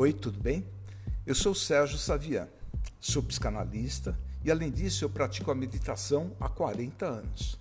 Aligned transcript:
Oi, 0.00 0.12
tudo 0.12 0.38
bem? 0.38 0.64
Eu 1.26 1.34
sou 1.34 1.56
Sérgio 1.56 1.98
Savian, 1.98 2.46
sou 3.00 3.20
psicanalista 3.20 4.16
e, 4.44 4.48
além 4.48 4.70
disso, 4.70 5.04
eu 5.04 5.10
pratico 5.10 5.50
a 5.50 5.56
meditação 5.56 6.36
há 6.38 6.48
40 6.48 7.04
anos. 7.04 7.58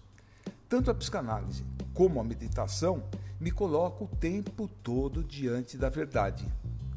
Tanto 0.70 0.92
a 0.92 0.94
psicanálise 0.94 1.66
como 1.96 2.20
a 2.20 2.24
meditação 2.24 3.04
me 3.40 3.50
colocam 3.50 4.06
o 4.06 4.16
tempo 4.18 4.68
todo 4.84 5.24
diante 5.24 5.80
da 5.80 5.90
verdade, 5.90 6.46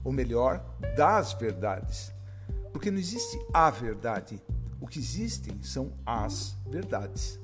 ou 0.05 0.13
melhor, 0.13 0.63
das 0.95 1.33
verdades. 1.33 2.13
Porque 2.71 2.91
não 2.91 2.99
existe 2.99 3.41
a 3.51 3.71
verdade, 3.71 4.39
o 4.79 4.87
que 4.87 4.99
existem 4.99 5.59
são 5.63 5.91
as 6.05 6.55
verdades. 6.67 7.41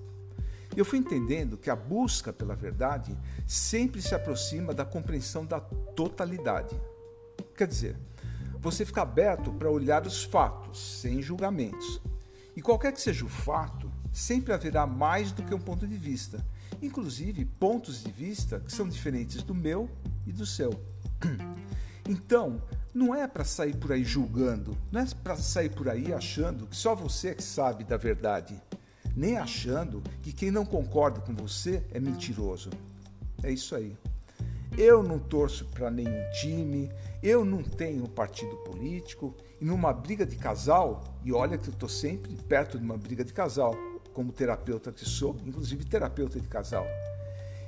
Eu 0.77 0.85
fui 0.85 0.99
entendendo 0.99 1.57
que 1.57 1.71
a 1.71 1.77
busca 1.77 2.31
pela 2.31 2.55
verdade 2.55 3.17
sempre 3.47 4.03
se 4.03 4.15
aproxima 4.15 4.75
da 4.75 4.85
compreensão 4.85 5.47
da 5.47 5.61
totalidade. 5.61 6.79
Quer 7.57 7.67
dizer, 7.67 7.97
você 8.59 8.85
fica 8.85 9.03
aberto 9.03 9.51
para 9.53 9.71
olhar 9.71 10.07
os 10.07 10.25
fatos, 10.25 11.01
sem 11.01 11.23
julgamentos. 11.23 12.01
E 12.55 12.61
qualquer 12.61 12.93
que 12.93 13.01
seja 13.01 13.25
o 13.25 13.29
fato, 13.29 13.91
sempre 14.13 14.53
haverá 14.53 14.87
mais 14.87 15.33
do 15.33 15.43
que 15.43 15.55
um 15.55 15.61
ponto 15.61 15.87
de 15.87 15.97
vista, 15.97 16.45
inclusive 16.83 17.45
pontos 17.45 18.03
de 18.03 18.11
vista 18.11 18.61
que 18.61 18.73
são 18.73 18.89
diferentes 18.89 19.43
do 19.43 19.55
meu 19.55 19.91
e 20.27 20.33
do 20.33 20.47
seu. 20.47 20.71
Então, 22.09 22.63
não 22.95 23.13
é 23.13 23.27
para 23.27 23.45
sair 23.45 23.75
por 23.75 23.91
aí 23.91 24.05
julgando, 24.05 24.79
não 24.93 25.01
é 25.01 25.07
para 25.25 25.35
sair 25.35 25.71
por 25.71 25.89
aí 25.89 26.13
achando 26.13 26.69
que 26.69 26.77
só 26.77 26.95
você 26.95 27.31
é 27.31 27.35
que 27.35 27.43
sabe 27.43 27.83
da 27.83 27.97
verdade, 27.97 28.63
nem 29.17 29.37
achando 29.37 30.01
que 30.23 30.33
quem 30.33 30.53
não 30.53 30.65
concorda 30.65 31.21
com 31.21 31.35
você 31.35 31.85
é 31.91 31.99
mentiroso. 31.99 32.71
É 33.43 33.51
isso 33.51 33.75
aí. 33.75 33.99
Eu 34.77 35.03
não 35.03 35.19
torço 35.19 35.65
para 35.67 35.91
nenhum 35.91 36.31
time, 36.33 36.93
eu 37.23 37.47
não 37.47 37.63
tenho 37.63 38.07
partido 38.07 38.57
político, 38.59 39.35
e 39.59 39.65
numa 39.65 39.91
briga 39.91 40.27
de 40.27 40.37
casal, 40.37 41.03
e 41.25 41.33
olha 41.33 41.57
que 41.57 41.69
eu 41.69 41.73
estou 41.73 41.89
sempre 41.89 42.35
perto 42.43 42.79
de 42.79 42.85
uma 42.85 42.99
briga 42.99 43.25
de 43.25 43.33
casal, 43.33 43.75
como 44.13 44.33
terapeuta 44.33 44.93
que 44.93 45.05
sou, 45.05 45.35
inclusive 45.47 45.85
terapeuta 45.87 46.39
de 46.39 46.47
casal. 46.47 46.87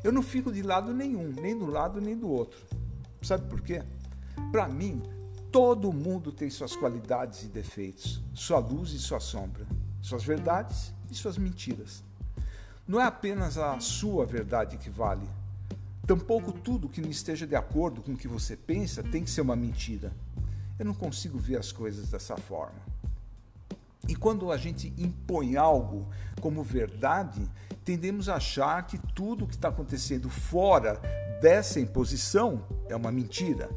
Eu 0.04 0.12
não 0.12 0.22
fico 0.22 0.52
de 0.52 0.62
lado 0.62 0.92
nenhum, 0.92 1.32
nem 1.40 1.58
do 1.58 1.64
lado 1.64 1.98
nem 1.98 2.14
do 2.14 2.28
outro. 2.28 2.58
Sabe 3.22 3.48
por 3.48 3.62
quê? 3.62 3.82
Para 4.52 4.68
mim, 4.68 5.02
todo 5.50 5.92
mundo 5.94 6.30
tem 6.30 6.50
suas 6.50 6.76
qualidades 6.76 7.42
e 7.42 7.48
defeitos, 7.48 8.22
sua 8.34 8.58
luz 8.58 8.92
e 8.92 8.98
sua 8.98 9.18
sombra, 9.18 9.66
suas 10.02 10.24
verdades 10.24 10.92
e 11.10 11.14
suas 11.14 11.38
mentiras. 11.38 12.04
Não 12.86 13.00
é 13.00 13.04
apenas 13.04 13.56
a 13.56 13.80
sua 13.80 14.26
verdade 14.26 14.76
que 14.76 14.90
vale, 14.90 15.26
Tampouco 16.08 16.52
tudo 16.52 16.88
que 16.88 17.02
não 17.02 17.10
esteja 17.10 17.46
de 17.46 17.54
acordo 17.54 18.00
com 18.00 18.12
o 18.12 18.16
que 18.16 18.26
você 18.26 18.56
pensa 18.56 19.02
tem 19.02 19.22
que 19.22 19.30
ser 19.30 19.42
uma 19.42 19.54
mentira. 19.54 20.10
Eu 20.78 20.86
não 20.86 20.94
consigo 20.94 21.38
ver 21.38 21.58
as 21.58 21.70
coisas 21.70 22.08
dessa 22.08 22.34
forma. 22.34 22.80
E 24.08 24.16
quando 24.16 24.50
a 24.50 24.56
gente 24.56 24.90
impõe 24.96 25.58
algo 25.58 26.08
como 26.40 26.62
verdade, 26.62 27.46
tendemos 27.84 28.26
a 28.30 28.36
achar 28.36 28.86
que 28.86 28.96
tudo 29.12 29.46
que 29.46 29.54
está 29.54 29.68
acontecendo 29.68 30.30
fora 30.30 30.98
dessa 31.42 31.78
imposição 31.78 32.64
é 32.88 32.96
uma 32.96 33.12
mentira. 33.12 33.68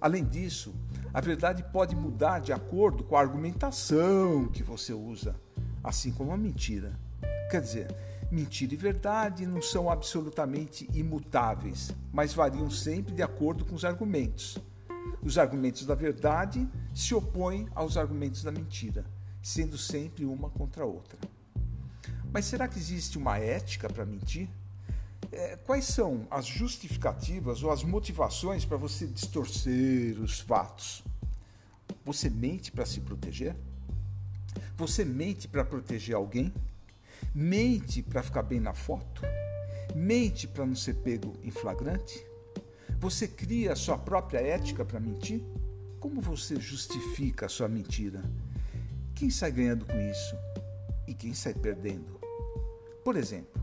Além 0.00 0.24
disso, 0.24 0.74
a 1.12 1.20
verdade 1.20 1.62
pode 1.70 1.94
mudar 1.94 2.38
de 2.38 2.54
acordo 2.54 3.04
com 3.04 3.16
a 3.16 3.20
argumentação 3.20 4.48
que 4.48 4.62
você 4.62 4.94
usa, 4.94 5.36
assim 5.84 6.10
como 6.10 6.32
a 6.32 6.38
mentira. 6.38 6.98
Quer 7.50 7.60
dizer, 7.60 7.94
Mentira 8.30 8.74
e 8.74 8.76
verdade 8.76 9.44
não 9.44 9.60
são 9.60 9.90
absolutamente 9.90 10.88
imutáveis, 10.94 11.90
mas 12.12 12.32
variam 12.32 12.70
sempre 12.70 13.12
de 13.12 13.22
acordo 13.22 13.64
com 13.64 13.74
os 13.74 13.84
argumentos. 13.84 14.56
Os 15.20 15.36
argumentos 15.36 15.84
da 15.84 15.96
verdade 15.96 16.68
se 16.94 17.12
opõem 17.12 17.68
aos 17.74 17.96
argumentos 17.96 18.44
da 18.44 18.52
mentira, 18.52 19.04
sendo 19.42 19.76
sempre 19.76 20.24
uma 20.24 20.48
contra 20.48 20.84
a 20.84 20.86
outra. 20.86 21.18
Mas 22.32 22.44
será 22.44 22.68
que 22.68 22.78
existe 22.78 23.18
uma 23.18 23.36
ética 23.36 23.88
para 23.88 24.06
mentir? 24.06 24.48
É, 25.32 25.56
quais 25.56 25.86
são 25.86 26.26
as 26.30 26.46
justificativas 26.46 27.64
ou 27.64 27.72
as 27.72 27.82
motivações 27.82 28.64
para 28.64 28.76
você 28.76 29.08
distorcer 29.08 30.20
os 30.20 30.38
fatos? 30.38 31.02
Você 32.04 32.30
mente 32.30 32.70
para 32.70 32.86
se 32.86 33.00
proteger? 33.00 33.56
Você 34.76 35.04
mente 35.04 35.48
para 35.48 35.64
proteger 35.64 36.14
alguém? 36.14 36.52
Mente 37.34 38.02
para 38.02 38.22
ficar 38.22 38.42
bem 38.42 38.60
na 38.60 38.74
foto? 38.74 39.22
Mente 39.94 40.46
para 40.46 40.66
não 40.66 40.74
ser 40.74 40.94
pego 40.94 41.34
em 41.42 41.50
flagrante? 41.50 42.24
Você 42.98 43.26
cria 43.26 43.72
a 43.72 43.76
sua 43.76 43.96
própria 43.96 44.38
ética 44.38 44.84
para 44.84 45.00
mentir? 45.00 45.42
Como 45.98 46.20
você 46.20 46.58
justifica 46.60 47.46
a 47.46 47.48
sua 47.48 47.68
mentira? 47.68 48.22
Quem 49.14 49.30
sai 49.30 49.52
ganhando 49.52 49.84
com 49.84 50.00
isso? 50.00 50.36
E 51.06 51.14
quem 51.14 51.34
sai 51.34 51.54
perdendo? 51.54 52.20
Por 53.04 53.16
exemplo, 53.16 53.60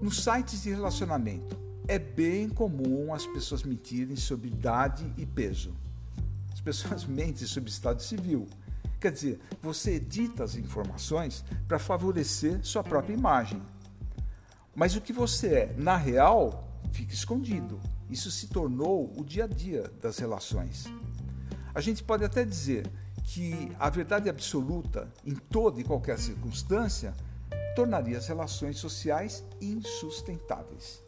nos 0.00 0.22
sites 0.22 0.62
de 0.62 0.70
relacionamento, 0.70 1.56
é 1.88 1.98
bem 1.98 2.48
comum 2.48 3.12
as 3.12 3.26
pessoas 3.26 3.62
mentirem 3.62 4.16
sobre 4.16 4.48
idade 4.48 5.12
e 5.16 5.26
peso. 5.26 5.74
As 6.52 6.60
pessoas 6.60 7.04
mentem 7.06 7.46
sobre 7.46 7.70
estado 7.70 8.02
civil, 8.02 8.46
Quer 9.02 9.10
dizer, 9.10 9.40
você 9.60 9.94
edita 9.94 10.44
as 10.44 10.54
informações 10.54 11.44
para 11.66 11.76
favorecer 11.76 12.64
sua 12.64 12.84
própria 12.84 13.12
imagem. 13.12 13.60
Mas 14.76 14.94
o 14.94 15.00
que 15.00 15.12
você 15.12 15.48
é, 15.48 15.74
na 15.76 15.96
real, 15.96 16.80
fica 16.92 17.12
escondido. 17.12 17.80
Isso 18.08 18.30
se 18.30 18.46
tornou 18.46 19.12
o 19.18 19.24
dia 19.24 19.42
a 19.42 19.48
dia 19.48 19.90
das 20.00 20.18
relações. 20.18 20.84
A 21.74 21.80
gente 21.80 22.04
pode 22.04 22.24
até 22.24 22.44
dizer 22.44 22.86
que 23.24 23.72
a 23.76 23.90
verdade 23.90 24.28
absoluta, 24.28 25.12
em 25.26 25.34
toda 25.34 25.80
e 25.80 25.84
qualquer 25.84 26.16
circunstância, 26.16 27.12
tornaria 27.74 28.18
as 28.18 28.28
relações 28.28 28.78
sociais 28.78 29.42
insustentáveis. 29.60 31.02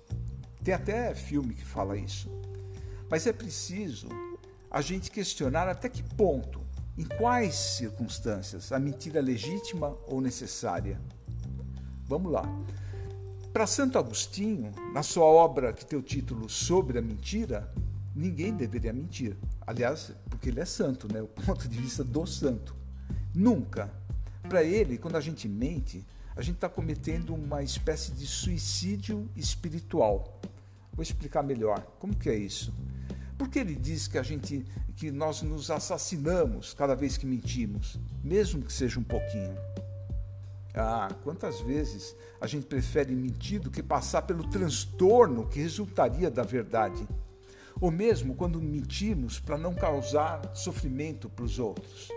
Tem 0.65 0.75
até 0.75 1.15
filme 1.15 1.55
que 1.55 1.65
fala 1.65 1.97
isso. 1.97 2.29
Mas 3.09 3.25
é 3.25 3.33
preciso 3.33 4.09
a 4.69 4.81
gente 4.81 5.13
questionar 5.13 5.69
até 5.69 5.89
que 5.89 6.03
ponto 6.03 6.64
em 6.97 7.05
quais 7.05 7.55
circunstâncias 7.55 8.71
a 8.71 8.79
mentira 8.79 9.19
é 9.19 9.23
legítima 9.23 9.97
ou 10.07 10.21
necessária? 10.21 11.01
Vamos 12.07 12.31
lá. 12.31 12.45
Para 13.53 13.67
Santo 13.67 13.99
Agostinho, 13.99 14.73
na 14.93 15.03
sua 15.03 15.25
obra 15.25 15.73
que 15.73 15.85
tem 15.87 15.99
o 15.99 16.03
título 16.03 16.49
Sobre 16.49 16.99
a 16.99 17.03
Mentira, 17.03 17.73
ninguém 18.15 18.53
deveria 18.53 18.93
mentir. 18.93 19.37
Aliás, 19.67 20.13
porque 20.29 20.49
ele 20.49 20.61
é 20.61 20.65
santo, 20.65 21.13
né? 21.13 21.23
o 21.23 21.27
ponto 21.27 21.69
de 21.69 21.81
vista 21.81 22.05
do 22.05 22.27
santo. 22.27 22.77
Nunca. 23.35 23.93
Para 24.49 24.63
ele, 24.63 24.99
quando 24.99 25.17
a 25.17 25.21
gente 25.21 25.49
mente, 25.49 26.05
a 26.37 26.43
gente 26.43 26.57
está 26.57 26.69
cometendo 26.69 27.35
uma 27.35 27.63
espécie 27.63 28.13
de 28.13 28.27
suicídio 28.27 29.29
espiritual. 29.37 30.41
Vou 30.93 31.03
explicar 31.03 31.43
melhor. 31.43 31.81
Como 31.99 32.15
que 32.15 32.29
é 32.29 32.37
isso? 32.37 32.73
Porque 33.45 33.59
ele 33.59 33.75
diz 33.75 34.09
que 34.09 34.17
a 34.17 34.23
gente 34.23 34.65
que 34.97 35.11
nós 35.11 35.43
nos 35.43 35.71
assassinamos 35.71 36.73
cada 36.73 36.97
vez 36.97 37.19
que 37.19 37.27
mentimos, 37.27 38.01
mesmo 38.23 38.63
que 38.63 38.73
seja 38.73 38.99
um 38.99 39.05
pouquinho. 39.05 39.55
Ah, 40.75 41.15
quantas 41.23 41.61
vezes 41.61 42.17
a 42.41 42.47
gente 42.47 42.65
prefere 42.65 43.15
mentir 43.15 43.61
do 43.61 43.71
que 43.71 43.83
passar 43.83 44.23
pelo 44.23 44.49
transtorno 44.49 45.47
que 45.47 45.61
resultaria 45.61 46.31
da 46.31 46.43
verdade? 46.43 47.07
Ou 47.83 47.91
mesmo 47.91 48.35
quando 48.35 48.63
mentimos 48.63 49.39
para 49.39 49.59
não 49.59 49.75
causar 49.75 50.57
sofrimento 50.57 51.29
para 51.29 51.45
os 51.45 51.59
outros. 51.59 52.09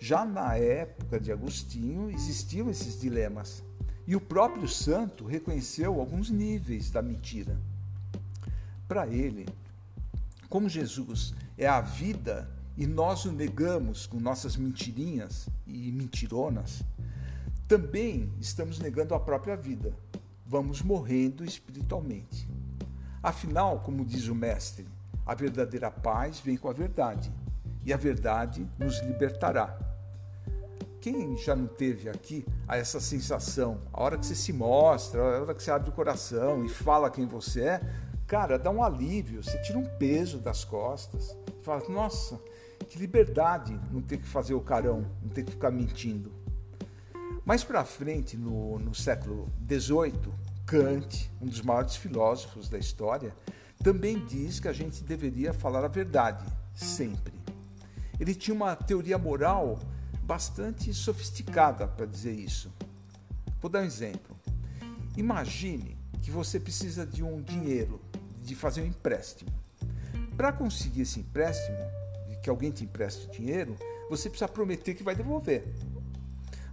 Já 0.00 0.24
na 0.24 0.56
época 0.56 1.20
de 1.20 1.30
Agostinho 1.30 2.10
existiam 2.10 2.70
esses 2.70 2.98
dilemas. 2.98 3.62
E 4.06 4.16
o 4.16 4.20
próprio 4.20 4.66
santo 4.66 5.26
reconheceu 5.26 6.00
alguns 6.00 6.30
níveis 6.30 6.90
da 6.90 7.02
mentira. 7.02 7.60
Para 8.88 9.06
ele, 9.06 9.44
como 10.48 10.68
Jesus 10.68 11.34
é 11.56 11.66
a 11.66 11.80
vida 11.80 12.48
e 12.76 12.86
nós 12.86 13.24
o 13.24 13.32
negamos 13.32 14.06
com 14.06 14.18
nossas 14.18 14.56
mentirinhas 14.56 15.48
e 15.66 15.92
mentironas, 15.92 16.82
também 17.66 18.32
estamos 18.40 18.78
negando 18.78 19.14
a 19.14 19.20
própria 19.20 19.56
vida. 19.56 19.92
Vamos 20.46 20.80
morrendo 20.80 21.44
espiritualmente. 21.44 22.48
Afinal, 23.22 23.80
como 23.80 24.04
diz 24.04 24.28
o 24.28 24.34
Mestre, 24.34 24.88
a 25.26 25.34
verdadeira 25.34 25.90
paz 25.90 26.40
vem 26.40 26.56
com 26.56 26.70
a 26.70 26.72
verdade 26.72 27.30
e 27.84 27.92
a 27.92 27.96
verdade 27.96 28.66
nos 28.78 29.00
libertará. 29.00 29.78
Quem 31.00 31.36
já 31.36 31.54
não 31.54 31.66
teve 31.66 32.08
aqui 32.08 32.46
essa 32.68 33.00
sensação? 33.00 33.80
A 33.92 34.02
hora 34.02 34.16
que 34.16 34.24
você 34.24 34.34
se 34.34 34.52
mostra, 34.52 35.20
a 35.20 35.42
hora 35.42 35.54
que 35.54 35.62
você 35.62 35.70
abre 35.70 35.90
o 35.90 35.92
coração 35.92 36.64
e 36.64 36.68
fala 36.68 37.10
quem 37.10 37.26
você 37.26 37.62
é, 37.62 37.80
cara, 38.28 38.58
dá 38.58 38.70
um 38.70 38.82
alívio, 38.82 39.42
você 39.42 39.58
tira 39.62 39.78
um 39.78 39.86
peso 39.96 40.38
das 40.38 40.62
costas. 40.62 41.34
Fala, 41.62 41.82
nossa, 41.88 42.38
que 42.86 42.98
liberdade 42.98 43.80
não 43.90 44.02
ter 44.02 44.18
que 44.18 44.28
fazer 44.28 44.52
o 44.52 44.60
carão, 44.60 45.10
não 45.22 45.30
ter 45.30 45.42
que 45.44 45.52
ficar 45.52 45.70
mentindo. 45.70 46.30
Mais 47.42 47.64
para 47.64 47.82
frente, 47.86 48.36
no, 48.36 48.78
no 48.78 48.94
século 48.94 49.48
XVIII, 49.66 50.30
Kant, 50.66 51.32
um 51.40 51.46
dos 51.46 51.62
maiores 51.62 51.96
filósofos 51.96 52.68
da 52.68 52.78
história, 52.78 53.34
também 53.82 54.22
diz 54.26 54.60
que 54.60 54.68
a 54.68 54.72
gente 54.74 55.02
deveria 55.02 55.54
falar 55.54 55.82
a 55.82 55.88
verdade, 55.88 56.44
sempre. 56.74 57.32
Ele 58.20 58.34
tinha 58.34 58.54
uma 58.54 58.76
teoria 58.76 59.16
moral 59.16 59.78
bastante 60.22 60.92
sofisticada 60.92 61.88
para 61.88 62.04
dizer 62.04 62.32
isso. 62.32 62.70
Vou 63.58 63.70
dar 63.70 63.80
um 63.80 63.84
exemplo. 63.84 64.36
Imagine 65.16 65.96
que 66.20 66.30
você 66.30 66.60
precisa 66.60 67.06
de 67.06 67.22
um 67.22 67.40
dinheiro, 67.40 67.98
de 68.48 68.54
fazer 68.54 68.82
um 68.82 68.86
empréstimo. 68.86 69.50
Para 70.36 70.52
conseguir 70.52 71.02
esse 71.02 71.20
empréstimo, 71.20 71.78
que 72.42 72.50
alguém 72.50 72.70
te 72.70 72.84
empreste 72.84 73.28
dinheiro, 73.30 73.76
você 74.08 74.30
precisa 74.30 74.48
prometer 74.48 74.94
que 74.94 75.02
vai 75.02 75.14
devolver. 75.14 75.64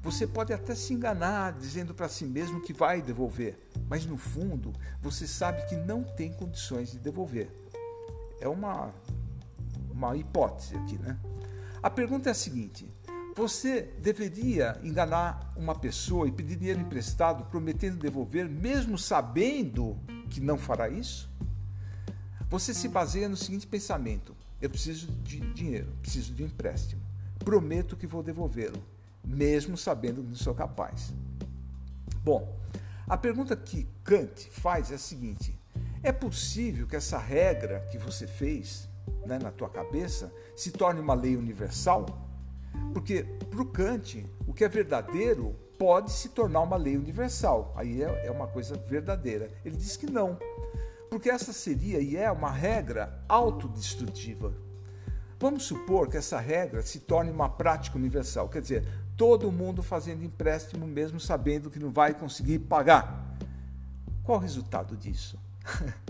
Você 0.02 0.28
pode 0.28 0.54
até 0.54 0.76
se 0.76 0.94
enganar 0.94 1.54
dizendo 1.54 1.94
para 1.94 2.08
si 2.08 2.26
mesmo 2.26 2.62
que 2.62 2.72
vai 2.72 3.02
devolver, 3.02 3.58
mas 3.90 4.06
no 4.06 4.18
fundo 4.18 4.72
você 5.02 5.28
sabe 5.28 5.66
que 5.66 5.76
não 5.76 6.04
tem 6.04 6.32
condições 6.32 6.92
de 6.92 7.00
devolver. 7.00 7.50
É 8.40 8.48
uma, 8.48 8.94
uma 9.92 10.16
hipótese 10.16 10.76
aqui, 10.78 10.98
né? 11.00 11.18
A 11.82 11.90
pergunta 11.90 12.30
é 12.30 12.32
a 12.32 12.36
seguinte: 12.36 12.88
você 13.36 13.82
deveria 14.00 14.80
enganar 14.84 15.54
uma 15.58 15.74
pessoa 15.74 16.28
e 16.28 16.32
pedir 16.32 16.56
dinheiro 16.56 16.80
emprestado 16.80 17.46
prometendo 17.46 17.98
devolver, 17.98 18.48
mesmo 18.48 18.98
sabendo 18.98 20.00
que 20.30 20.40
não 20.40 20.58
fará 20.58 20.88
isso? 20.88 21.30
Você 22.50 22.74
se 22.74 22.88
baseia 22.88 23.30
no 23.30 23.38
seguinte 23.38 23.68
pensamento: 23.68 24.36
eu 24.62 24.70
preciso 24.70 25.08
de 25.24 25.40
dinheiro, 25.40 25.92
preciso 26.02 26.34
de 26.34 26.44
um 26.44 26.48
empréstimo. 26.48 27.02
Prometo 27.40 27.96
que 27.96 28.08
vou 28.08 28.24
devolvê-lo 28.24 28.82
mesmo 29.26 29.76
sabendo 29.76 30.22
que 30.22 30.30
não 30.30 30.36
sou 30.36 30.54
capaz. 30.54 31.14
Bom, 32.24 32.58
a 33.08 33.18
pergunta 33.18 33.56
que 33.56 33.88
Kant 34.04 34.50
faz 34.52 34.92
é 34.92 34.96
a 34.96 35.00
seguinte: 35.00 35.60
é 36.04 36.12
possível 36.12 36.88
que 36.88 36.96
essa 36.96 37.18
regra 37.18 37.88
que 37.92 37.98
você 37.98 38.28
fez 38.28 38.88
né, 39.26 39.40
na 39.40 39.52
tua 39.52 39.70
cabeça 39.70 40.32
se 40.56 40.72
torne 40.72 41.00
uma 41.00 41.14
lei 41.14 41.36
universal? 41.36 42.06
Porque 42.94 43.24
para 43.50 43.62
o 43.62 43.66
Kant, 43.66 44.26
o 44.48 44.54
que 44.54 44.64
é 44.64 44.70
verdadeiro 44.70 45.56
pode 45.78 46.12
se 46.12 46.30
tornar 46.30 46.62
uma 46.62 46.78
lei 46.78 46.96
universal. 46.96 47.74
Aí 47.76 48.02
é, 48.02 48.28
é 48.28 48.32
uma 48.32 48.48
coisa 48.48 48.76
verdadeira. 48.78 49.52
Ele 49.64 49.76
diz 49.76 49.98
que 49.98 50.06
não, 50.06 50.38
porque 51.16 51.30
essa 51.30 51.54
seria 51.54 52.02
e 52.02 52.18
é 52.18 52.30
uma 52.30 52.52
regra 52.52 53.24
autodestrutiva. 53.30 54.54
Vamos 55.40 55.64
supor 55.64 56.10
que 56.10 56.18
essa 56.18 56.42
regra 56.42 56.82
se 56.82 57.00
torne 57.00 57.32
uma 57.32 57.48
prática 57.48 57.98
universal, 57.98 58.50
quer 58.50 58.62
dizer, 58.62 58.86
todo 59.16 59.50
mundo 59.50 59.82
fazendo 59.82 60.26
empréstimo 60.26 60.86
mesmo 60.86 61.18
sabendo 61.18 61.72
que 61.72 61.80
não 61.80 61.90
vai 61.90 62.14
conseguir 62.14 62.60
pagar. 62.60 63.34
Qual 64.26 64.38
o 64.38 64.42
resultado 64.42 64.98
disso? 64.98 65.40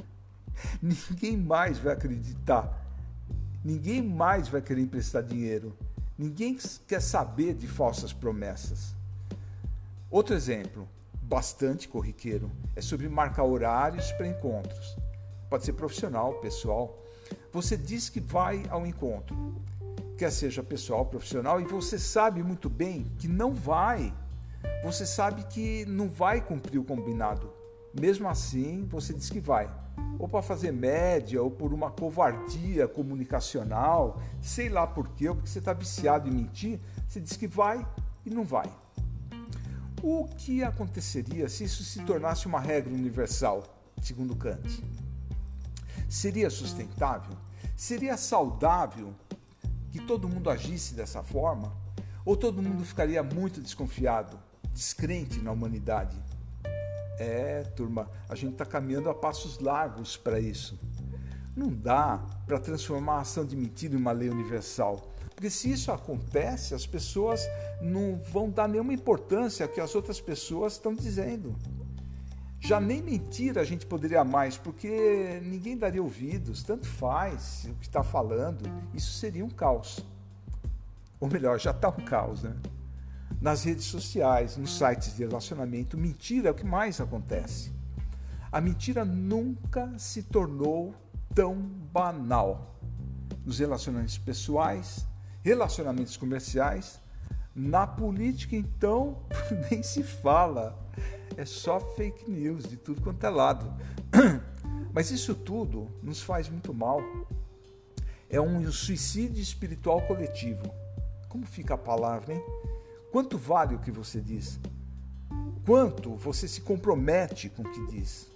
Ninguém 0.82 1.38
mais 1.38 1.78
vai 1.78 1.94
acreditar. 1.94 2.84
Ninguém 3.64 4.02
mais 4.02 4.48
vai 4.48 4.60
querer 4.60 4.82
emprestar 4.82 5.22
dinheiro. 5.22 5.78
Ninguém 6.18 6.58
quer 6.88 7.00
saber 7.00 7.54
de 7.54 7.68
falsas 7.68 8.12
promessas. 8.12 8.96
Outro 10.10 10.34
exemplo, 10.34 10.90
bastante 11.26 11.88
corriqueiro, 11.88 12.52
é 12.76 12.82
sobre 12.82 13.10
marcar 13.10 13.44
horários 13.44 14.12
para 14.14 14.28
encontros. 14.28 14.96
Pode 15.50 15.66
ser 15.66 15.74
profissional, 15.74 16.36
pessoal. 16.36 17.04
Você 17.52 17.76
diz 17.76 18.10
que 18.10 18.20
vai 18.20 18.64
ao 18.70 18.86
encontro 18.86 19.36
quer 20.16 20.32
seja 20.32 20.64
pessoal, 20.64 21.06
profissional, 21.06 21.60
e 21.60 21.66
você 21.66 22.00
sabe 22.00 22.42
muito 22.42 22.70
bem 22.70 23.12
que 23.18 23.28
não 23.28 23.54
vai. 23.54 24.14
Você 24.84 25.06
sabe 25.06 25.44
que 25.44 25.86
não 25.86 26.08
vai 26.08 26.42
cumprir 26.42 26.80
o 26.80 26.84
combinado. 26.84 27.52
Mesmo 28.00 28.28
assim, 28.28 28.86
você 28.90 29.14
diz 29.14 29.30
que 29.30 29.40
vai. 29.40 29.70
Ou 30.20 30.28
para 30.28 30.42
fazer 30.42 30.72
média, 30.72 31.42
ou 31.42 31.52
por 31.52 31.74
uma 31.74 31.92
covardia 31.92 32.88
comunicacional, 32.88 34.22
sei 34.42 34.70
lá 34.70 34.86
por 34.88 35.10
quê, 35.10 35.30
ou 35.30 35.36
porque 35.36 35.50
você 35.50 35.60
está 35.60 35.74
viciado 35.74 36.28
em 36.28 36.32
mentir, 36.32 36.80
você 37.08 37.20
diz 37.20 37.38
que 37.38 37.48
vai 37.48 37.86
e 38.26 38.30
não 38.30 38.44
vai. 38.44 38.70
O 40.08 40.28
que 40.28 40.64
aconteceria 40.64 41.50
se 41.50 41.64
isso 41.64 41.84
se 41.84 42.00
tornasse 42.04 42.46
uma 42.46 42.60
regra 42.60 42.94
universal, 42.94 43.64
segundo 44.04 44.36
Kant? 44.36 44.84
Seria 46.08 46.48
sustentável? 46.52 47.36
Seria 47.76 48.16
saudável 48.16 49.16
que 49.92 50.00
todo 50.00 50.30
mundo 50.30 50.52
agisse 50.52 50.94
dessa 50.94 51.24
forma? 51.24 51.76
Ou 52.24 52.38
todo 52.38 52.62
mundo 52.62 52.86
ficaria 52.86 53.24
muito 53.24 53.60
desconfiado, 53.60 54.38
descrente 54.72 55.40
na 55.40 55.52
humanidade? 55.52 56.16
É, 57.18 57.64
turma, 57.76 58.08
a 58.30 58.36
gente 58.36 58.52
está 58.52 58.64
caminhando 58.64 59.10
a 59.10 59.16
passos 59.16 59.58
largos 59.58 60.16
para 60.16 60.40
isso. 60.40 60.80
Não 61.56 61.74
dá 61.74 62.24
para 62.46 62.60
transformar 62.60 63.16
a 63.16 63.22
ação 63.22 63.44
de 63.44 63.56
mentira 63.56 63.96
em 63.96 63.98
uma 63.98 64.12
lei 64.12 64.30
universal. 64.30 65.15
Porque 65.36 65.50
se 65.50 65.70
isso 65.70 65.92
acontece, 65.92 66.74
as 66.74 66.88
pessoas 66.88 67.46
não 67.82 68.16
vão 68.32 68.50
dar 68.50 68.70
nenhuma 68.70 68.94
importância 68.94 69.66
ao 69.66 69.72
que 69.72 69.82
as 69.82 69.94
outras 69.94 70.22
pessoas 70.22 70.74
estão 70.74 70.96
dizendo. 70.96 71.54
Já 72.62 72.80
nem 72.80 73.02
mentira 73.02 73.62
a 73.62 73.66
gente 73.66 73.86
poderia 73.86 74.24
mais, 74.24 74.58
porque 74.58 75.40
ninguém 75.44 75.78
daria 75.78 76.02
ouvidos, 76.02 76.64
tanto 76.64 76.88
faz 76.88 77.68
o 77.70 77.76
que 77.76 77.86
está 77.86 78.02
falando, 78.02 78.64
isso 78.94 79.12
seria 79.12 79.46
um 79.46 79.50
caos. 79.50 80.00
Ou 81.20 81.30
melhor, 81.30 81.60
já 81.60 81.72
está 81.72 81.90
um 81.90 82.06
caos, 82.06 82.42
né? 82.42 82.56
Nas 83.42 83.64
redes 83.64 83.86
sociais, 83.86 84.58
nos 84.58 84.78
sites 84.78 85.16
de 85.16 85.24
relacionamento, 85.24 85.98
mentira 85.98 86.48
é 86.48 86.52
o 86.52 86.56
que 86.56 86.66
mais 86.66 87.00
acontece. 87.02 87.72
A 88.52 88.62
mentira 88.62 89.04
nunca 89.04 89.92
se 90.00 90.24
tornou 90.24 90.96
tão 91.34 91.56
banal. 91.56 92.80
Nos 93.46 93.60
relacionamentos 93.60 94.18
pessoais, 94.18 95.06
relacionamentos 95.46 96.18
comerciais, 96.18 97.00
na 97.56 97.86
política, 97.86 98.56
então, 98.56 99.20
nem 99.70 99.84
se 99.84 100.02
fala 100.02 100.76
é 101.38 101.46
só 101.46 101.80
fake 101.80 102.32
news 102.32 102.64
de 102.64 102.78
tudo 102.78 103.00
quanto 103.00 103.24
é 103.24 103.30
lado. 103.30 103.72
Mas 104.92 105.12
isso 105.12 105.36
tudo 105.36 105.88
nos 106.02 106.20
faz 106.20 106.50
muito 106.50 106.74
mal. 106.74 107.00
É 108.28 108.42
um 108.42 108.72
suicídio 108.72 109.40
espiritual 109.40 110.02
coletivo. 110.02 110.64
Como 111.30 111.46
fica 111.46 111.76
a 111.76 111.78
palavra, 111.78 112.34
hein? 112.34 112.42
Quanto 113.12 113.38
vale 113.38 113.76
o 113.76 113.80
que 113.80 113.92
você 113.92 114.20
diz? 114.20 114.60
Quanto 115.64 116.16
você 116.16 116.48
se 116.48 116.62
compromete 116.62 117.50
com 117.50 117.62
o 117.62 117.72
que 117.72 117.86
diz? 117.86 118.28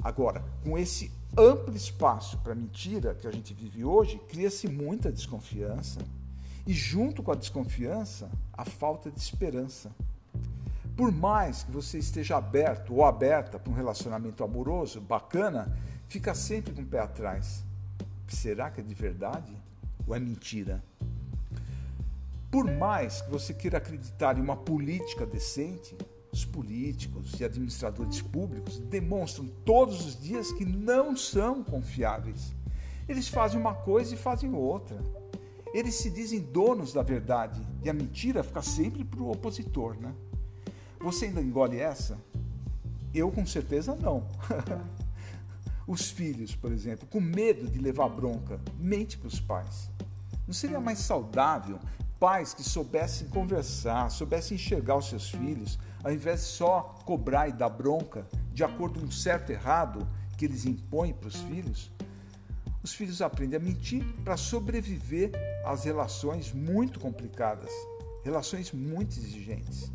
Agora, 0.00 0.44
com 0.62 0.78
esse 0.78 1.10
amplo 1.36 1.74
espaço 1.74 2.38
para 2.38 2.54
mentira 2.54 3.14
que 3.14 3.26
a 3.26 3.30
gente 3.30 3.52
vive 3.52 3.84
hoje, 3.84 4.20
cria-se 4.28 4.68
muita 4.68 5.10
desconfiança. 5.10 6.00
E 6.66 6.72
junto 6.72 7.22
com 7.22 7.32
a 7.32 7.34
desconfiança, 7.34 8.30
a 8.52 8.64
falta 8.64 9.10
de 9.10 9.18
esperança. 9.18 9.90
Por 10.96 11.10
mais 11.10 11.64
que 11.64 11.72
você 11.72 11.98
esteja 11.98 12.36
aberto 12.36 12.94
ou 12.94 13.04
aberta 13.04 13.58
para 13.58 13.70
um 13.70 13.74
relacionamento 13.74 14.44
amoroso, 14.44 15.00
bacana, 15.00 15.76
fica 16.08 16.34
sempre 16.34 16.72
com 16.72 16.82
o 16.82 16.86
pé 16.86 17.00
atrás. 17.00 17.64
Será 18.28 18.70
que 18.70 18.80
é 18.80 18.84
de 18.84 18.94
verdade 18.94 19.52
ou 20.06 20.14
é 20.14 20.20
mentira? 20.20 20.82
Por 22.50 22.70
mais 22.70 23.20
que 23.20 23.30
você 23.30 23.52
queira 23.52 23.78
acreditar 23.78 24.38
em 24.38 24.40
uma 24.40 24.56
política 24.56 25.26
decente, 25.26 25.96
os 26.34 26.44
políticos 26.44 27.38
e 27.38 27.44
administradores 27.44 28.20
públicos 28.20 28.80
demonstram 28.80 29.46
todos 29.64 30.04
os 30.04 30.20
dias 30.20 30.50
que 30.50 30.64
não 30.64 31.16
são 31.16 31.62
confiáveis. 31.62 32.52
Eles 33.08 33.28
fazem 33.28 33.58
uma 33.58 33.72
coisa 33.72 34.14
e 34.14 34.18
fazem 34.18 34.52
outra. 34.52 35.00
Eles 35.72 35.94
se 35.94 36.10
dizem 36.10 36.40
donos 36.40 36.92
da 36.92 37.02
verdade 37.02 37.64
e 37.84 37.88
a 37.88 37.94
mentira 37.94 38.42
fica 38.42 38.62
sempre 38.62 39.04
para 39.04 39.20
o 39.20 39.30
opositor, 39.30 39.96
né? 39.96 40.12
Você 40.98 41.26
ainda 41.26 41.40
engole 41.40 41.78
essa? 41.78 42.18
Eu 43.14 43.30
com 43.30 43.46
certeza 43.46 43.94
não. 43.94 44.26
Os 45.86 46.10
filhos, 46.10 46.56
por 46.56 46.72
exemplo, 46.72 47.06
com 47.06 47.20
medo 47.20 47.68
de 47.68 47.78
levar 47.78 48.08
bronca, 48.08 48.60
mente 48.76 49.16
para 49.16 49.28
os 49.28 49.38
pais. 49.38 49.88
Não 50.48 50.54
seria 50.54 50.80
mais 50.80 50.98
saudável 50.98 51.78
pais 52.18 52.54
que 52.54 52.64
soubessem 52.64 53.28
conversar, 53.28 54.10
soubessem 54.10 54.56
enxergar 54.56 54.96
os 54.96 55.08
seus 55.08 55.30
filhos, 55.30 55.78
ao 56.04 56.12
invés 56.12 56.40
de 56.40 56.46
só 56.46 56.94
cobrar 57.04 57.48
e 57.48 57.52
dar 57.52 57.70
bronca 57.70 58.28
de 58.52 58.62
acordo 58.62 59.00
com 59.00 59.06
o 59.06 59.12
certo 59.12 59.50
errado 59.50 60.06
que 60.38 60.44
eles 60.44 60.64
impõem 60.64 61.12
para 61.12 61.28
os 61.28 61.40
filhos? 61.40 61.90
Os 62.82 62.92
filhos 62.92 63.22
aprendem 63.22 63.58
a 63.58 63.62
mentir 63.62 64.04
para 64.22 64.36
sobreviver 64.36 65.32
às 65.64 65.84
relações 65.84 66.52
muito 66.52 67.00
complicadas, 67.00 67.70
relações 68.22 68.70
muito 68.70 69.18
exigentes 69.18 69.90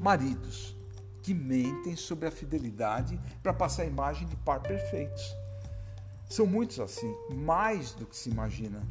maridos 0.00 0.76
que 1.22 1.34
mentem 1.34 1.96
sobre 1.96 2.28
a 2.28 2.30
fidelidade 2.30 3.20
para 3.42 3.52
passar 3.52 3.82
a 3.82 3.86
imagem 3.86 4.26
de 4.26 4.36
par 4.36 4.60
perfeitos. 4.60 5.36
São 6.28 6.46
muitos 6.46 6.78
assim, 6.80 7.14
mais 7.34 7.92
do 7.92 8.06
que 8.06 8.16
se 8.16 8.30
imagina. 8.30 8.82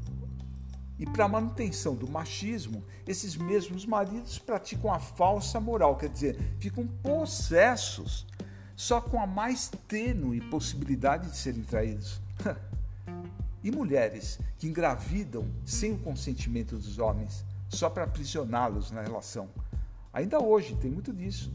E 0.99 1.05
para 1.05 1.27
manutenção 1.27 1.95
do 1.95 2.09
machismo, 2.09 2.83
esses 3.05 3.35
mesmos 3.35 3.85
maridos 3.85 4.39
praticam 4.39 4.91
a 4.91 4.99
falsa 4.99 5.59
moral, 5.59 5.95
quer 5.95 6.09
dizer, 6.09 6.39
ficam 6.59 6.87
possessos 6.87 8.25
só 8.75 8.99
com 8.99 9.19
a 9.19 9.27
mais 9.27 9.71
tênue 9.87 10.41
possibilidade 10.41 11.29
de 11.29 11.37
serem 11.37 11.63
traídos. 11.63 12.21
E 13.63 13.71
mulheres 13.71 14.39
que 14.59 14.67
engravidam 14.67 15.45
sem 15.65 15.91
o 15.91 15.97
consentimento 15.97 16.77
dos 16.77 16.99
homens, 16.99 17.43
só 17.67 17.89
para 17.89 18.03
aprisioná-los 18.05 18.91
na 18.91 19.01
relação. 19.01 19.49
Ainda 20.13 20.39
hoje 20.39 20.75
tem 20.75 20.89
muito 20.89 21.11
disso. 21.11 21.51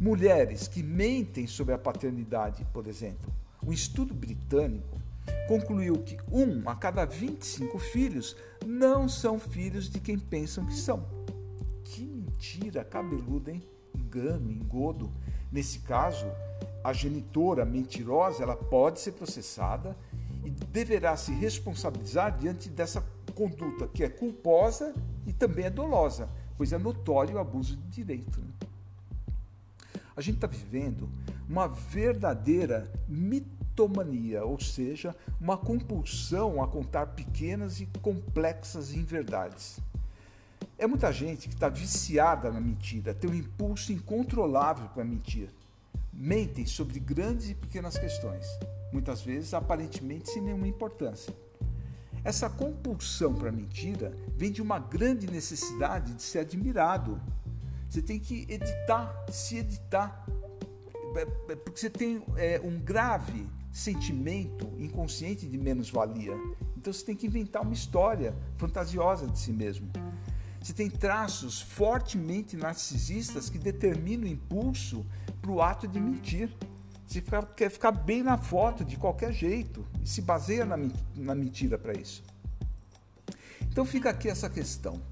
Mulheres 0.00 0.66
que 0.66 0.82
mentem 0.82 1.46
sobre 1.46 1.74
a 1.74 1.78
paternidade, 1.78 2.66
por 2.72 2.88
exemplo. 2.88 3.32
Um 3.64 3.72
estudo 3.72 4.12
britânico 4.12 5.01
concluiu 5.48 5.98
que 5.98 6.18
um 6.30 6.68
a 6.68 6.74
cada 6.74 7.04
25 7.04 7.78
filhos 7.78 8.36
não 8.66 9.08
são 9.08 9.38
filhos 9.38 9.88
de 9.88 10.00
quem 10.00 10.18
pensam 10.18 10.64
que 10.66 10.74
são. 10.74 11.06
Que 11.84 12.06
mentira 12.06 12.84
cabeluda, 12.84 13.50
hein? 13.50 13.62
Engano, 13.94 14.50
engodo. 14.50 15.12
Nesse 15.50 15.80
caso, 15.80 16.26
a 16.82 16.92
genitora 16.92 17.64
mentirosa 17.64 18.42
ela 18.42 18.56
pode 18.56 19.00
ser 19.00 19.12
processada 19.12 19.96
e 20.44 20.50
deverá 20.50 21.16
se 21.16 21.32
responsabilizar 21.32 22.36
diante 22.38 22.68
dessa 22.68 23.04
conduta 23.34 23.86
que 23.86 24.02
é 24.02 24.08
culposa 24.08 24.94
e 25.26 25.32
também 25.32 25.66
é 25.66 25.70
dolosa, 25.70 26.28
pois 26.56 26.72
é 26.72 26.78
notório 26.78 27.36
o 27.36 27.38
abuso 27.38 27.76
de 27.76 27.88
direito. 27.88 28.40
Né? 28.40 28.68
A 30.16 30.20
gente 30.20 30.36
está 30.36 30.46
vivendo 30.46 31.08
uma 31.48 31.68
verdadeira 31.68 32.90
mitomania, 33.72 34.44
ou 34.44 34.60
seja, 34.60 35.16
uma 35.40 35.56
compulsão 35.56 36.62
a 36.62 36.68
contar 36.68 37.06
pequenas 37.06 37.80
e 37.80 37.86
complexas 38.00 38.92
inverdades. 38.92 39.80
É 40.78 40.86
muita 40.86 41.12
gente 41.12 41.48
que 41.48 41.54
está 41.54 41.68
viciada 41.68 42.50
na 42.50 42.60
mentira, 42.60 43.14
tem 43.14 43.30
um 43.30 43.34
impulso 43.34 43.92
incontrolável 43.92 44.88
para 44.90 45.04
mentir. 45.04 45.48
Mentem 46.12 46.66
sobre 46.66 47.00
grandes 47.00 47.48
e 47.48 47.54
pequenas 47.54 47.96
questões, 47.96 48.46
muitas 48.92 49.22
vezes 49.22 49.54
aparentemente 49.54 50.30
sem 50.30 50.42
nenhuma 50.42 50.68
importância. 50.68 51.34
Essa 52.22 52.48
compulsão 52.50 53.34
para 53.34 53.50
mentira 53.50 54.14
vem 54.36 54.52
de 54.52 54.60
uma 54.60 54.78
grande 54.78 55.26
necessidade 55.26 56.12
de 56.12 56.22
ser 56.22 56.40
admirado. 56.40 57.20
Você 57.88 58.02
tem 58.02 58.20
que 58.20 58.46
editar, 58.48 59.12
se 59.30 59.56
editar, 59.56 60.24
é, 61.16 61.52
é, 61.52 61.56
porque 61.56 61.80
você 61.80 61.90
tem 61.90 62.22
é, 62.36 62.60
um 62.62 62.78
grave 62.78 63.46
sentimento 63.72 64.70
inconsciente 64.78 65.48
de 65.48 65.56
menos-valia. 65.56 66.34
Então 66.76 66.92
você 66.92 67.04
tem 67.04 67.16
que 67.16 67.26
inventar 67.26 67.62
uma 67.62 67.72
história 67.72 68.36
fantasiosa 68.58 69.26
de 69.26 69.38
si 69.38 69.52
mesmo. 69.52 69.90
Você 70.60 70.72
tem 70.72 70.88
traços 70.88 71.60
fortemente 71.60 72.56
narcisistas 72.56 73.48
que 73.48 73.58
determinam 73.58 74.24
o 74.24 74.28
impulso 74.28 75.04
para 75.40 75.50
o 75.50 75.60
ato 75.60 75.88
de 75.88 75.98
mentir. 75.98 76.54
Você 77.06 77.20
fica, 77.20 77.42
quer 77.42 77.70
ficar 77.70 77.90
bem 77.90 78.22
na 78.22 78.38
foto 78.38 78.84
de 78.84 78.96
qualquer 78.96 79.32
jeito 79.32 79.84
e 80.02 80.08
se 80.08 80.22
baseia 80.22 80.64
na, 80.64 80.76
na 81.16 81.34
mentira 81.34 81.76
para 81.76 81.98
isso. 81.98 82.22
Então 83.62 83.84
fica 83.84 84.10
aqui 84.10 84.28
essa 84.28 84.48
questão: 84.48 85.02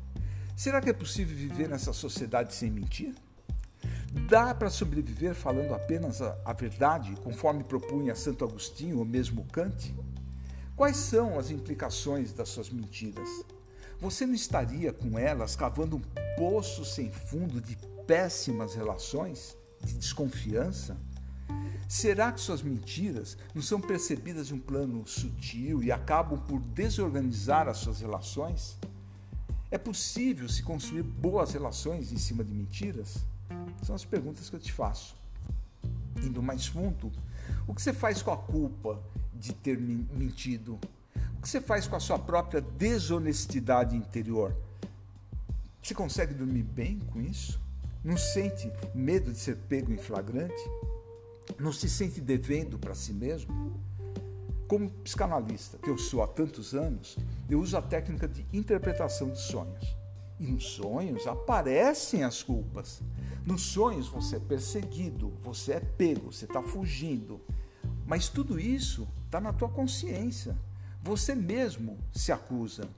será 0.55 0.81
que 0.81 0.91
é 0.91 0.93
possível 0.93 1.37
viver 1.37 1.69
nessa 1.69 1.93
sociedade 1.93 2.55
sem 2.55 2.71
mentir? 2.71 3.15
Dá 4.13 4.53
para 4.53 4.69
sobreviver 4.69 5.37
falando 5.37 5.73
apenas 5.73 6.21
a, 6.21 6.37
a 6.45 6.53
verdade, 6.53 7.15
conforme 7.23 7.63
propunha 7.63 8.17
Santo 8.17 8.45
Agostinho 8.45 8.99
ou 8.99 9.05
mesmo 9.05 9.45
Kant? 9.53 9.95
Quais 10.75 10.97
são 10.97 11.39
as 11.39 11.51
implicações 11.51 12.33
das 12.33 12.49
suas 12.49 12.71
mentiras? 12.71 13.29
Você 14.01 14.27
não 14.27 14.35
estaria 14.35 14.93
com 14.93 15.17
elas 15.17 15.55
cavando 15.55 15.97
um 15.97 16.03
poço 16.37 16.85
sem 16.85 17.09
fundo 17.13 17.61
de 17.61 17.77
péssimas 18.05 18.75
relações, 18.75 19.57
de 19.85 19.95
desconfiança? 19.95 20.97
Será 21.89 22.33
que 22.33 22.41
suas 22.41 22.63
mentiras 22.63 23.37
não 23.55 23.63
são 23.63 23.81
percebidas 23.81 24.49
de 24.49 24.55
um 24.55 24.59
plano 24.59 25.07
sutil 25.07 25.85
e 25.85 25.93
acabam 25.93 26.41
por 26.49 26.59
desorganizar 26.59 27.69
as 27.69 27.79
suas 27.79 28.01
relações? 28.01 28.77
É 29.71 29.79
possível 29.79 30.49
se 30.49 30.65
construir 30.65 31.05
boas 31.05 31.53
relações 31.53 32.11
em 32.11 32.19
cima 32.19 32.43
de 32.43 32.53
mentiras? 32.53 33.25
São 33.83 33.95
as 33.95 34.05
perguntas 34.05 34.49
que 34.49 34.57
eu 34.57 34.61
te 34.61 34.73
faço. 34.73 35.17
Indo 36.23 36.43
mais 36.43 36.67
fundo, 36.67 37.11
o 37.67 37.75
que 37.75 37.81
você 37.81 37.93
faz 37.93 38.23
com 38.23 38.31
a 38.31 38.37
culpa 38.37 39.01
de 39.35 39.53
ter 39.53 39.79
mentido? 39.79 40.79
O 41.39 41.43
que 41.43 41.49
você 41.49 41.61
faz 41.61 41.87
com 41.87 41.97
a 41.97 42.01
sua 42.01 42.19
própria 42.19 42.61
desonestidade 42.61 43.97
interior? 43.97 44.55
Você 45.83 45.95
consegue 45.95 46.35
dormir 46.35 46.63
bem 46.63 46.99
com 47.13 47.21
isso? 47.21 47.61
Não 48.05 48.17
sente 48.17 48.71
medo 48.95 49.33
de 49.33 49.39
ser 49.39 49.57
pego 49.57 49.93
em 49.93 49.99
flagrante? 49.99 50.63
não 51.59 51.73
se 51.73 51.89
sente 51.89 52.21
devendo 52.21 52.79
para 52.79 52.95
si 52.95 53.13
mesmo? 53.13 53.81
Como 54.69 54.91
psicanalista 55.03 55.79
que 55.79 55.91
eu 55.91 55.99
sou 55.99 56.23
há 56.23 56.29
tantos 56.29 56.75
anos, 56.75 57.17
eu 57.49 57.61
uso 57.61 57.77
a 57.77 57.83
técnica 57.83 58.29
de 58.29 58.47
interpretação 58.53 59.31
de 59.31 59.41
sonhos. 59.41 59.97
E 60.39 60.47
nos 60.47 60.65
sonhos 60.65 61.27
aparecem 61.27 62.23
as 62.23 62.43
culpas. 62.43 63.03
Nos 63.51 63.63
sonhos 63.63 64.07
você 64.07 64.37
é 64.37 64.39
perseguido, 64.39 65.33
você 65.43 65.73
é 65.73 65.81
pego, 65.81 66.33
você 66.33 66.45
está 66.45 66.63
fugindo. 66.63 67.41
Mas 68.07 68.29
tudo 68.29 68.61
isso 68.61 69.09
está 69.25 69.41
na 69.41 69.53
tua 69.53 69.69
consciência. 69.69 70.57
Você 71.03 71.35
mesmo 71.35 71.99
se 72.13 72.31
acusa. 72.31 72.89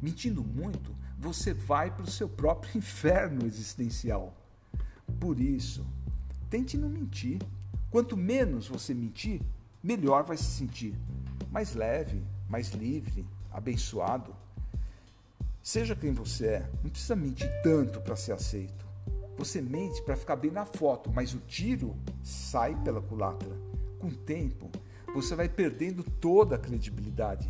Mentindo 0.00 0.42
muito, 0.42 0.96
você 1.18 1.52
vai 1.52 1.94
para 1.94 2.04
o 2.04 2.10
seu 2.10 2.26
próprio 2.26 2.72
inferno 2.78 3.44
existencial. 3.44 4.34
Por 5.20 5.38
isso, 5.38 5.86
tente 6.48 6.78
não 6.78 6.88
mentir. 6.88 7.42
Quanto 7.90 8.16
menos 8.16 8.66
você 8.66 8.94
mentir, 8.94 9.42
melhor 9.82 10.24
vai 10.24 10.38
se 10.38 10.44
sentir. 10.44 10.94
Mais 11.50 11.74
leve, 11.74 12.24
mais 12.48 12.70
livre, 12.70 13.26
abençoado. 13.50 14.34
Seja 15.62 15.94
quem 15.94 16.14
você 16.14 16.46
é, 16.46 16.70
não 16.82 16.88
precisa 16.88 17.14
mentir 17.14 17.50
tanto 17.62 18.00
para 18.00 18.16
ser 18.16 18.32
aceito. 18.32 18.87
Você 19.38 19.62
mente 19.62 20.02
para 20.02 20.16
ficar 20.16 20.34
bem 20.34 20.50
na 20.50 20.66
foto, 20.66 21.12
mas 21.14 21.32
o 21.32 21.38
tiro 21.38 21.94
sai 22.24 22.74
pela 22.82 23.00
culatra. 23.00 23.56
Com 24.00 24.08
o 24.08 24.14
tempo, 24.14 24.68
você 25.14 25.36
vai 25.36 25.48
perdendo 25.48 26.02
toda 26.02 26.56
a 26.56 26.58
credibilidade. 26.58 27.48